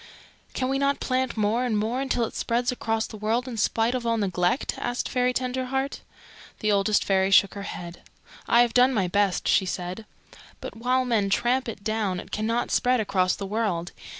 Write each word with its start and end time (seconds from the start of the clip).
"Can 0.55 0.67
we 0.67 0.79
not 0.79 0.99
plant 0.99 1.37
more 1.37 1.63
and 1.63 1.77
more 1.77 2.01
until 2.01 2.25
it 2.25 2.33
spreads 2.33 2.71
across 2.71 3.05
the 3.05 3.17
world 3.17 3.47
in 3.47 3.55
spite 3.55 3.93
of 3.93 4.03
all 4.03 4.17
neglect?" 4.17 4.73
asked 4.79 5.07
Fairy 5.07 5.31
Tenderheart. 5.31 6.01
The 6.59 6.71
Oldest 6.71 7.03
Fairy 7.03 7.29
shook 7.29 7.53
her 7.53 7.61
head. 7.69 8.01
"I 8.47 8.61
have 8.63 8.73
done 8.73 8.95
my 8.95 9.07
best," 9.07 9.47
she 9.47 9.67
said; 9.67 10.07
"but 10.59 10.75
while 10.75 11.05
men 11.05 11.29
tramp 11.29 11.69
it 11.69 11.83
down 11.83 12.19
it 12.19 12.31
cannot 12.31 12.71
spread 12.71 12.99
across 12.99 13.35
the 13.35 13.45
world. 13.45 13.91